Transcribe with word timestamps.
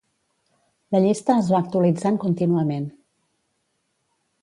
La 0.95 1.01
llista 1.03 1.35
es 1.43 1.53
va 1.55 1.61
actualitzant 1.65 2.19
contínuament. 2.27 2.91